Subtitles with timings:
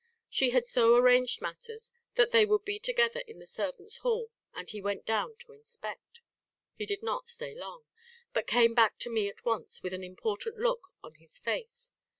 [0.31, 4.67] She had so arranged matters that they would be together in the servants' hall, and
[4.67, 6.21] he went down to inspect.
[6.73, 7.83] He did not stay long;
[8.33, 11.91] but came back to me at once with an important look on his face.